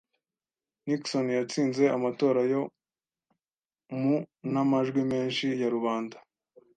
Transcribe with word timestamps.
Nixon 0.87 1.27
yatsinze 1.37 1.83
amatora 1.97 2.41
yo 2.51 2.61
mu 3.99 4.15
n'amajwi 4.51 5.01
menshi 5.11 5.45
ya 5.61 5.67
rubanda 5.75 6.17